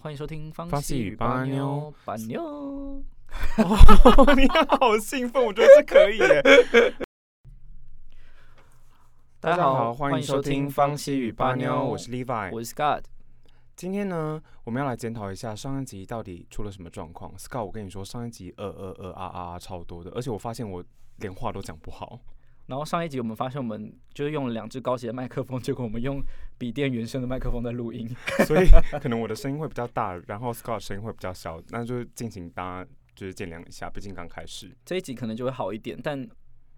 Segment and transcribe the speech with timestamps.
[0.00, 3.04] 欢迎收听方方西与西与巴巴妞妞，巴妞。
[4.34, 6.42] 你好兴奋，我觉得这可以耶。
[9.38, 12.50] 大家好，欢迎收听方西与巴妞，我是 Levi。
[12.52, 13.02] 我是 Scott。
[13.76, 17.36] 今天呢，我们要来检讨一下上一集到底出了什么状况。
[17.36, 20.82] Scott，我跟你说，上一集呃呃呃啊啊啊超多的，而且我发现我
[21.18, 22.18] 连话都讲不好。
[22.72, 26.22] 然后上一集我们发现我们就是用了两只高级的麦克风，结果我们用
[26.56, 28.08] 笔电原生的麦克风在录音。
[28.48, 28.66] 所以
[28.98, 34.74] 可能我的声音会比较大，然后 Scott 声音会比较小，那就敬请大家就是见谅一下，毕竟刚开始。
[34.86, 36.26] 这一集可能就会好一点，但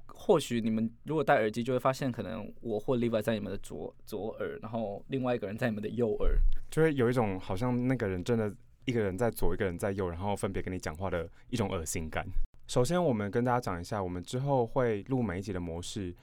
[0.09, 6.37] 或许你们如果戴耳机，就会发现可能我或 Levi 在你们的左左耳，然后另外一个人在你们的右耳。
[6.73, 8.53] 就会有一种好像那个人真的
[8.85, 12.27] 一个人在左，一个人在右，然后分别跟你讲话的一种恶心感。
[12.67, 16.15] 首先，我们跟大家讲一下，我们之后会录每一集的模式，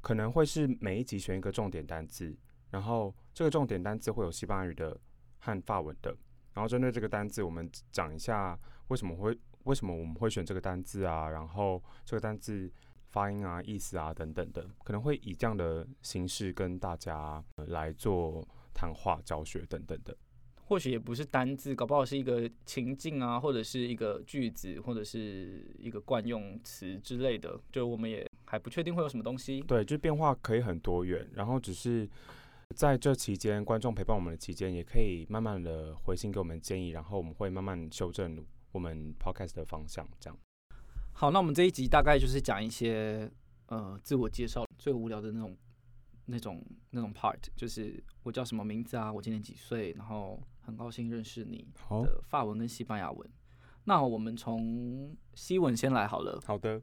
[0.00, 2.34] 可能会是每一集选一个重点单字，
[2.70, 4.98] 然后这个重点单字会有西班牙语的
[5.38, 6.16] 和法文的，
[6.54, 8.58] 然后针对这个单字，我们讲一下
[8.88, 12.72] 为什么会为什么我们会选这个单字啊，然后这个单字
[13.10, 20.16] 发音啊、意思啊等等的，可能会以这样的形式跟大家、来做谈话教学等等的。
[20.68, 27.58] 或许也不是单字，搞不好是一个情境啊，或者是一个句子，或者是一个惯用词之类的。
[27.72, 29.62] 就我们也还不确定会有什么东西。
[29.62, 32.06] 对，就变化可以很多元，然后只是
[32.76, 40.38] 在这期间，观众陪伴我们的期间，也可以慢慢的回信给我们建议，然后我们会慢慢修正我们 podcast 的方向，这样。
[41.14, 43.30] 好，那我们这一集大概就是讲一些
[43.68, 45.56] 呃自我介绍最无聊的那种、
[46.26, 53.26] 那种、那种 part，就是我叫什么名字啊，我今年几岁，然后很高兴认识你好的法文跟西班牙文。
[53.84, 56.38] 那我们从西文先来好了。
[56.44, 56.82] 好的，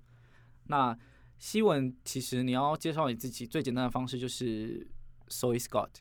[0.64, 0.98] 那
[1.38, 4.90] 西文其实你要介绍你自己最简单的方式就是
[5.28, 5.92] soy Scott，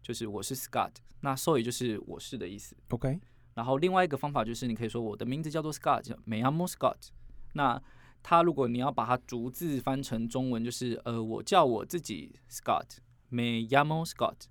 [0.00, 0.92] 就是我是 Scott。
[1.22, 2.76] 那 soy 就是我是的意思。
[2.90, 3.18] OK，
[3.54, 7.08] 然后另外一个方法就是你可以说我的名字叫做 Scott，叫 m a y a m o Scott。
[7.54, 7.82] 那
[8.22, 14.44] 它如果你要把它逐字翻成中文，就是呃我叫我自己 Scott，Me llamo Scott。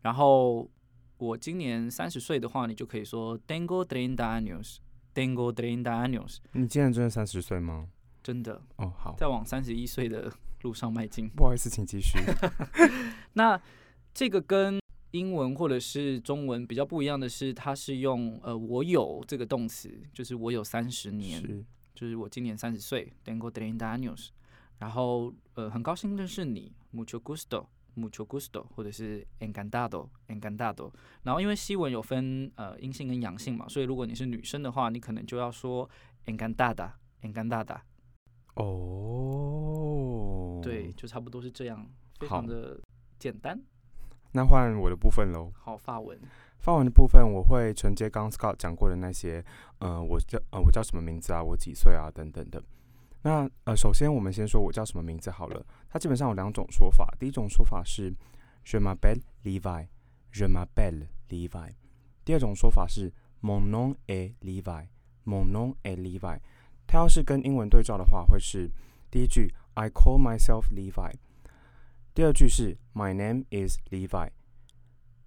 [0.00, 0.70] 然后
[1.18, 6.38] 我今年三十岁的话，你就可以说 Tengo treinta años，Tengo treinta años。
[6.52, 7.88] 你今年真的三十岁吗？
[8.22, 10.32] 真的哦，好，在往三十一岁的
[10.62, 11.28] 路上迈进。
[11.36, 12.18] 不好意思，请继续。
[13.34, 13.60] 那
[14.12, 14.80] 这个跟
[15.12, 21.64] 英文或者是中文比较不一样的是，它是用呃我有这个动词，就是我有三十年，是
[21.94, 24.30] 就是我今年三十岁，tengo treinta años。
[24.78, 27.20] 然后呃很高兴认识你，mucho
[27.94, 30.90] gusto，mucho gusto，或者是 encantado，encantado。
[31.22, 35.88] 然后因为西文有分呃阴性跟阳性嘛，所以如果你是女生的话，你可能就要说
[36.26, 37.80] encantada，encantada。
[38.54, 41.86] 哦，对，，就差不多是这样，
[42.18, 42.80] 非常的
[43.18, 43.60] 简单。
[44.32, 45.52] 那换我的部分喽。
[45.56, 46.18] 好，发文。
[46.58, 49.44] 发文的部分，我会承接刚 Scott 讲过的那些，
[49.78, 52.62] 呃，我叫呃我叫什么名字啊，我几岁啊，等等的。
[53.26, 55.64] 那呃，首先我们先说我叫什么名字好了。
[55.88, 58.14] 它基本上有两种说法，第一种说法是
[58.66, 61.72] Je m'appelle Levi，Je m'appelle Levi。
[62.22, 66.38] 第二种说法是 Mon nom est Levi，Mon nom est Levi。
[66.86, 68.70] 它要是跟英文对照的话，会是
[69.10, 71.14] 第一句 I call myself Levi，
[72.12, 74.28] 第二句是 My name is Levi。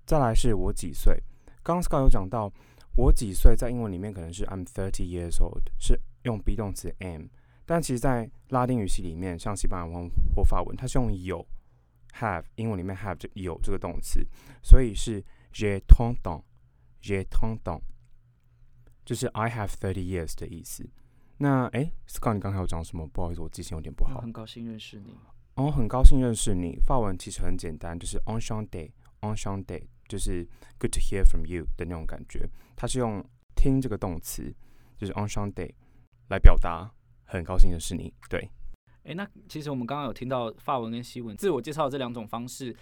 [0.05, 1.23] 再来是我几岁。
[1.63, 2.53] 刚刚 Scott 有讲到，
[2.95, 7.23] 我几岁在英文里面可能是 I'm thirty years old，是用 be 动词 am，
[7.67, 11.45] 但其实，在拉丁语系里面，像西班牙文或法文，它是用有
[12.13, 14.25] have，英文里面 have 就有这个动词，
[14.63, 17.81] 所以是 j'ai trente ans，j'ai trente ans，
[19.03, 20.89] 就是 I have thirty years 的意思。
[21.39, 23.05] 那诶 s c o t t 你刚才有讲什么？
[23.05, 24.21] 不好意思，我记性有点不好。
[24.21, 25.17] 很高兴认识你。
[25.55, 26.79] 哦，很高兴认识你。
[26.85, 30.47] 法文其实很简单，就是 enchanté，enchanté，就是
[30.79, 32.49] good to hear from you 的那种感觉。
[32.77, 33.21] 它是用
[33.55, 34.55] 听这个动词，
[34.97, 35.73] 就是 enchanté
[36.29, 36.89] 来表达
[37.27, 38.11] 很高兴的是你。
[38.29, 38.49] 对，
[39.03, 42.75] 诶，那其实我们刚刚有听到法文跟西文自我介绍这两种方式，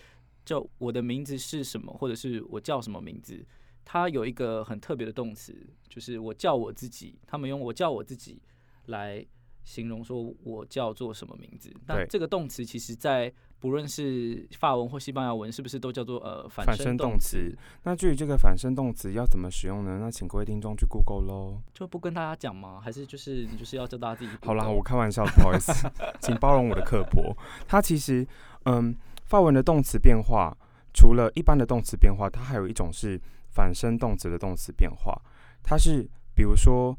[0.45, 3.45] 就我的名字是什么，或者是我叫什么名字，
[3.83, 5.53] 它有一个很特别的动词，
[5.89, 7.19] 就是我叫我自己。
[7.27, 8.41] 他们用我叫我自己
[8.85, 9.25] 来
[9.63, 11.75] 形容说我叫做什么名字。
[11.87, 17.57] 那这个动词其实在不论是法文或西班牙文，是不是都叫做呃反反身动词词？
[17.83, 19.97] 那至于这个反身动词要怎么使用呢？
[19.99, 21.61] 那请各位听众去 Google 喽。
[21.73, 22.79] 就不跟大家讲吗？
[22.83, 25.71] 还是就是你就是要教大家自己好啦，我开玩笑，不好意思，
[26.21, 27.35] 请包容我的刻薄。
[27.67, 28.27] 它其实，
[28.65, 30.55] 嗯，法文的动词变化，
[30.93, 33.19] 除了一般的动词变化，它还有一种是
[33.49, 35.19] 反身动词的动词变化。
[35.63, 36.95] 它是比如说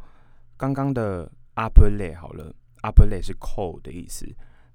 [0.56, 4.26] 刚刚的 appeler 好了，appeler 是 cold 的意思，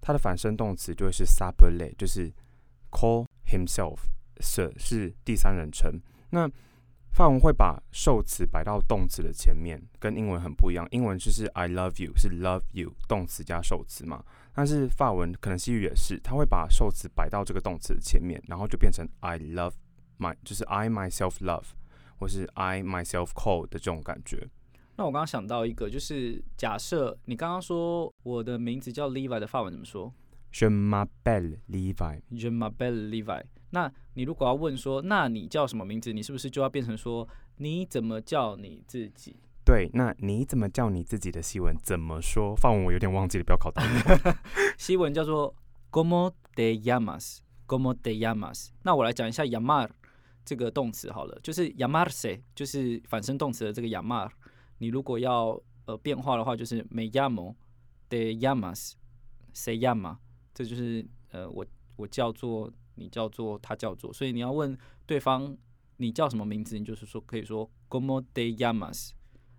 [0.02, 2.34] 它的反身动词就会是 s'appeler，就是
[2.90, 4.00] call himself。
[4.40, 6.02] sir 是第三人称。
[6.32, 6.50] 那
[7.12, 10.88] 法文会把受词摆到动词的前面，跟英文很不一样。
[10.90, 19.74] 英文就是 I love you 是 love you 动词加受词嘛，但是法文可能西语也是，它会把受词摆到这个动词的前面，然后就变成 I love
[20.18, 21.66] my 就是 I myself love
[22.18, 24.50] 或是 I myself call 的这种感觉。
[25.02, 30.14] 那我刚刚想到一个，就是假设你刚刚说我的名字叫 Levi 的法文怎么说
[30.54, 32.22] Je m'appelle Levi。
[32.38, 33.44] j e m'appelle Levi。
[33.72, 36.14] 那你如果要问说，那你叫什么名字？
[36.14, 37.28] 你是不是就要变成说，
[37.58, 39.38] 你怎么叫你自己？
[39.66, 42.56] 对，那你怎么叫你自己的西文怎么说？
[42.56, 44.36] 法文我有点忘记了，不要考到我。
[44.78, 45.56] 西文叫做
[45.90, 48.68] Como te llamas？Como te llamas？
[48.84, 49.90] 那我来讲一下 llamar
[50.46, 54.30] 这个动词好了，就是 llamarse，就是反身动词的这个 llamar。
[54.82, 57.54] 你如果要呃变化的话，就是 me llamo
[58.10, 60.18] de llamas，se llama，
[60.56, 61.64] 这就是呃我
[61.98, 64.76] 我叫做你叫做他叫做，所以你要问
[65.06, 65.56] 对方
[65.98, 69.12] 你叫什么名字，你就是说可以说 como de llamas。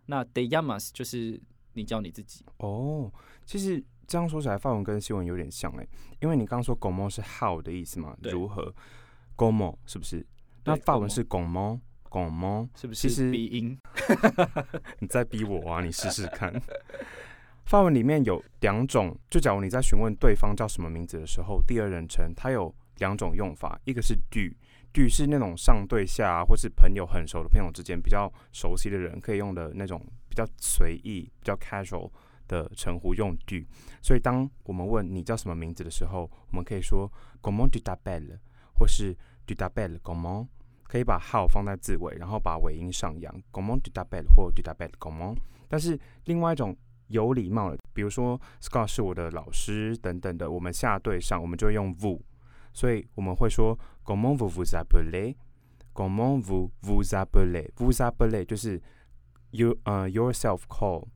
[0.06, 1.40] 那 de llamas 就是
[1.74, 2.44] 你叫你自己。
[2.56, 3.08] 哦，
[3.46, 5.86] 其实这样说起来，法文跟西文有点像哎，
[6.20, 8.74] 因为你刚刚说 “como” 是 how 的意思嘛，如何
[9.36, 10.26] ？“como” 是不是？
[10.64, 11.78] 那对法文是 “como”。
[12.12, 13.78] como，是不其实是鼻音？
[15.00, 15.81] 你在逼我啊！
[15.82, 16.52] 你试试看。
[17.64, 32.10] 法文里面有两种，就假如你在询问对方叫什么名字的时候，第二人称它有两种用法，一个是 do，do 是那种上对下啊，或是朋友很熟的朋友之间比较熟悉的人可以用的那种比较随意、比较 casual
[32.48, 33.64] 的称呼用 do。
[34.02, 37.10] 所以当我们问你叫什么名字的时候，我们可以说
[37.40, 38.38] comment tu t a p p e l l
[38.75, 39.16] 或是
[39.46, 40.48] tu t'appelles comment。
[40.93, 45.39] 可以把 how 放在字尾，然后把尾音上扬，comment tu t'appelles 或 tu t'appelles comment。
[45.67, 52.21] 但是另外一种有礼貌的，比如说 Scott 是我的老师等等的，我们下对上，我们就用 vous，
[52.75, 58.79] 所以我们会说 comment vous vous appelez，comment vous vous appelez，vous appelez 就是
[59.53, 61.06] you 呃、yourself call，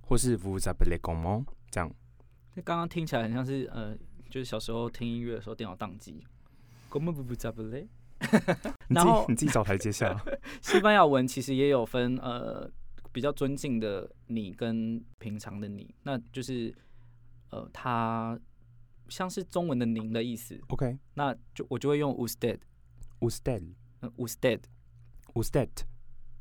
[0.00, 1.94] 或是 vous appelez comment 这样。
[2.54, 3.94] 这刚刚听起来很像是呃，
[4.30, 6.24] 就是小时候听音乐的时候电脑宕机。
[6.88, 7.97] Como v u s a b l e 你自己
[8.88, 10.18] 然后你自己找台阶下。
[10.62, 12.70] 西班牙文其实也有分呃
[13.12, 16.74] 比较尊敬的你跟平常的你，那就是
[17.50, 18.38] 呃它
[19.08, 23.62] 像是中文的您的意思，OK，那就我就会用 usted，usted
[24.00, 24.60] 嗯 usted
[25.34, 25.70] usted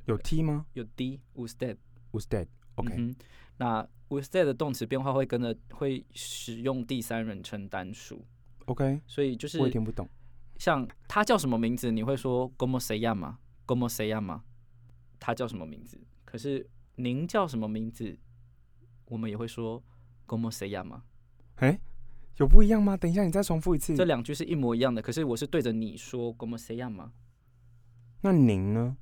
[0.06, 0.66] 有 t 吗？
[0.74, 1.78] 有 d usted。
[2.12, 2.48] ？usted。
[2.76, 3.16] OK，、嗯哼，
[3.58, 8.24] 那 usted 的动词变化会跟着会使用第三人称单数
[8.66, 10.08] ，OK，所以就是我也听不懂。
[10.58, 14.42] 像他叫什么名字，你会说 como se llama，como se llama，
[15.20, 16.00] 他叫什么名字？
[16.26, 18.18] 可是您叫什么名字，
[19.06, 19.84] 我们也会说
[20.26, 21.02] como se llama。
[21.56, 21.80] 哎、
[22.38, 22.98] 有不一样吗？
[22.98, 23.96] 等一下，你再重复一次。
[23.96, 27.12] 这两句是一模一样的，可是我是对着你说 como se llama。
[28.22, 28.98] 那您呢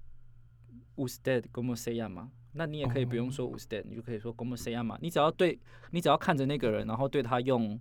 [0.98, 4.98] ？usted como se llama，那你也可以不用哦说 usted，、你就可以说 como se llama。
[5.02, 5.60] 你只要对，
[5.92, 7.80] 你只要看着那个人，然后对他用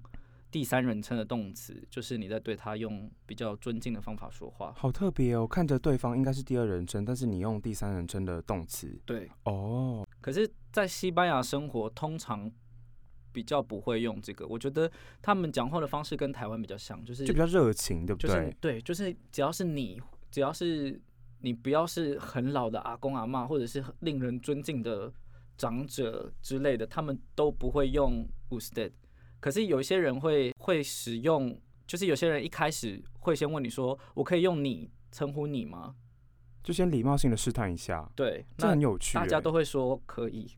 [0.55, 4.73] 第三人称的动词，就是你在对他用比较尊敬的方法说话。
[4.77, 8.97] 好特别哦，看着对方应该是第二人称，但是你用第三人称的动词。
[9.05, 12.49] 对，哦，可是，在西班牙生活，通常
[13.33, 14.47] 比较不会用这个。
[14.47, 14.89] 我觉得
[15.21, 18.37] 他们讲话的方式跟台湾比较像，就是就比较热情，对不就对？
[18.37, 21.03] 是对，就是只要是你，只要是
[21.41, 25.13] 你不要是很老的阿公阿妈，或者是令人尊敬的
[25.58, 28.93] 长者之类的，他们都不会用 usted。
[29.44, 31.55] 可是有一些人会会使用，
[31.86, 35.96] 就是有些人一开始会先问你说：“我可以用你称呼你吗
[36.63, 39.20] 就先礼貌性的试探一下？”，对，这那很有趣欸。
[39.20, 40.51] 大家都会说可以，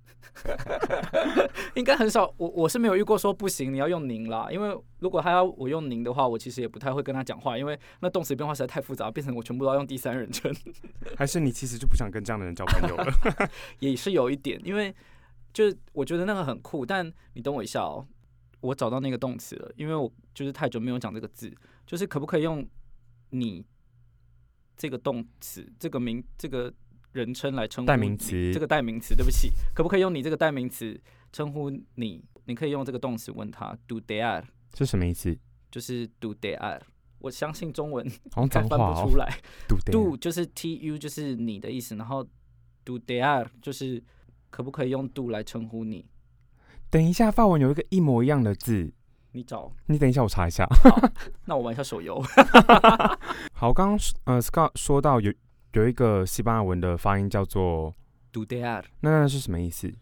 [1.74, 2.32] 应该很少。
[2.36, 4.46] 我我是没有遇过说不行，你要用您啦。
[4.52, 10.54] 因为如果他要我用您的话，我其实也不太会跟他讲话，因为那动词变化实在太复杂，变成我全部都要用第三人称，
[11.18, 13.12] 还是你其实就不想跟这样的人交朋友了？
[13.80, 14.60] 也是有一点。
[14.64, 14.94] 因为
[15.52, 18.06] 就是我觉得那个很酷，但你等我一下哦，
[18.60, 21.52] 我找到那个动词了，因为我就是太久没有讲这个字，
[21.86, 22.66] 就是可不可以用
[23.30, 23.64] 你
[24.76, 26.72] 这个动词这个名这个
[27.12, 31.00] 人称来称呼代名词这个代名词，对不起，可不可以用你这个代名词
[31.32, 32.24] 称呼你？
[32.44, 34.44] 你可以用这个动词问他 do they are，
[34.74, 35.36] 是什么意思？
[35.70, 36.80] 就是 do they are。
[37.18, 38.78] 我相信中文好像翻。
[38.78, 39.40] 不出来。
[39.66, 42.22] do do 就是 t u 就是你的意思，然后
[42.84, 44.02] do they are 就是
[44.50, 46.06] 可不可以用 do 来称呼你？
[46.90, 48.92] 等一下，法文有一个一模一样的字，
[49.32, 50.66] 你找，你等一下，我查一下。
[51.46, 52.22] 那我玩一下手游。
[53.52, 55.32] 好，刚刚呃，Scott 说到有
[55.72, 57.94] 有一个西班牙文的发音叫做
[58.32, 59.92] do are，那那是什么意思？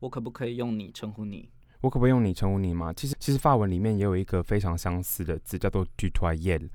[0.00, 1.50] 我可不可以用你称呼你？
[1.80, 2.92] 我可不可以用你称呼你吗？
[2.92, 6.68] 其实其实法文里面也有一个非常相似的字，叫做 tu t o y e l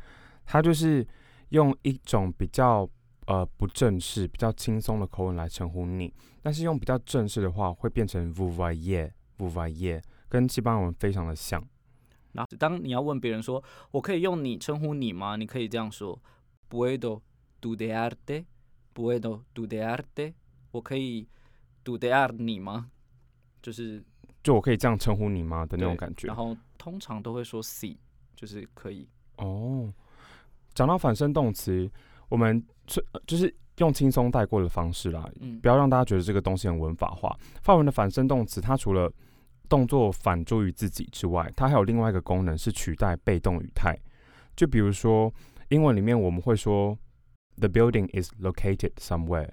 [0.46, 1.06] 它就是
[1.50, 2.88] 用一种比较
[3.26, 9.10] 呃不正式、比较轻松的口吻来称呼你，但是用比较正式的话会变成 vous voyez
[9.44, 11.64] vous voyez，跟西班牙文非常的像。
[12.34, 16.20] 然后当你要问别人说“我可以用你称呼你吗？”你可以这样说
[16.70, 17.22] ：“Puedo
[17.62, 20.34] tutearte？Puedo tutearte？
[20.72, 21.28] 我可以
[21.86, 22.90] tutear 你吗？”
[23.62, 24.04] 就是
[24.42, 26.28] 就我可以这样称呼你吗的那种感觉。
[26.28, 27.98] 然后通常都会说 “si”，
[28.36, 29.08] 就是可以。
[29.38, 29.94] 哦，
[30.74, 31.90] 讲到反身动词，
[32.30, 37.38] 我们是就是用轻松带过的方式啦，嗯不要让大家觉得这个东西很文法化。
[37.62, 39.12] 法文的反身动词，它除了
[39.74, 43.98] 动作反诸于自己之外，它还有另外一个功能是取代被动语态。
[44.56, 45.34] 就比如说
[45.70, 46.96] 英文里面我们会说
[47.58, 49.50] “the building is located somewhere”，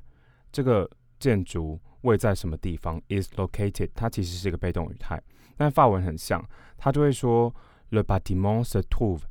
[0.53, 0.87] 这个
[1.19, 5.19] 建筑位在什么地方？is located，它其实是一个被动语态，
[5.57, 6.47] 但法文很像，
[6.77, 7.50] 它就会说
[7.89, 9.23] “le bâtiment se trouve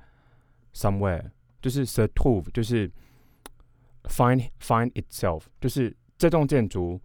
[0.74, 1.30] somewhere”，
[1.62, 2.92] 就是 se trouve，就是
[4.06, 7.00] find find itself，就是这栋建筑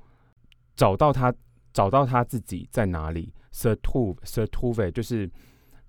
[0.75, 1.35] 找到它
[1.75, 3.31] 找到它自己在哪里。
[3.55, 5.31] Se trouve se trouve 就是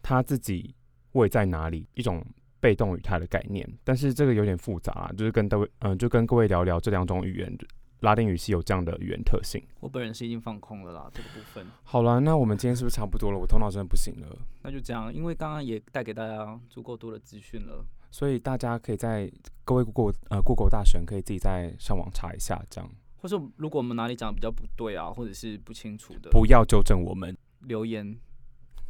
[0.04, 0.76] 他自己
[1.14, 2.24] 位在哪里，一种
[2.60, 3.68] 被动语态的概念。
[3.84, 7.58] 但是这个有点复杂啊，就是跟各位嗯、就跟各位聊聊这两种语言，
[8.02, 9.60] 拉丁语系有这样的语言特性。
[9.80, 11.66] 我本人是已经放空了啦，这个部分。
[11.84, 13.38] 好了，那我们今天是不是差不多了？
[13.40, 17.84] 我头脑真的不行了，那就这样，因为刚刚也带给大家足够多的资讯了。
[18.12, 19.30] 所以大家可以在
[19.64, 27.36] 各位 Google 呃 Google 大神可以自己在上网查一下，这样或是如果我们哪里讲的比较不对啊，或者是不清楚的，不要纠正我们。
[27.62, 28.18] 留言，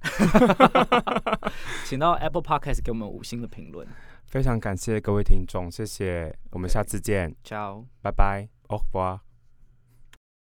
[1.85, 3.87] 请到 Apple Podcast 给我们五星的评论。
[4.25, 7.85] 非常感谢各位听众，谢谢，我们下次见，Ciao。
[8.01, 9.24] 拜拜，au revoir。